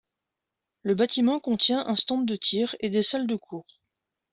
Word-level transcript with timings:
Le 0.81 0.95
bâtiment 0.95 1.39
contient 1.39 1.85
un 1.85 1.95
stand 1.95 2.25
de 2.25 2.35
tir 2.35 2.75
et 2.79 2.89
des 2.89 3.03
salles 3.03 3.27
de 3.27 3.35
cours. 3.35 3.67